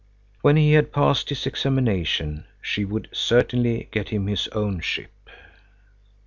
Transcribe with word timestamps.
When 0.41 0.57
he 0.57 0.71
had 0.73 0.91
passed 0.91 1.29
his 1.29 1.45
examination, 1.45 2.45
she 2.59 2.85
would 2.85 3.07
certainly 3.11 3.87
get 3.91 4.09
him 4.09 4.25
his 4.25 4.47
own 4.47 4.79
ship. 4.79 5.29